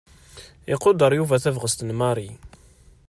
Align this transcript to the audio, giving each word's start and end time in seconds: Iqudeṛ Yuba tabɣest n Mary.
Iqudeṛ 0.73 1.11
Yuba 1.15 1.41
tabɣest 1.43 1.79
n 1.83 1.89
Mary. 1.99 2.29